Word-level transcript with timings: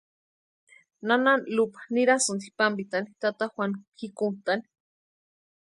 Nana 1.07 1.33
Lupa 1.55 1.79
nirasïnti 1.95 2.47
pampitani 2.57 3.09
tata 3.21 3.45
Juanu 3.53 3.77
pʼikuntani. 3.95 4.65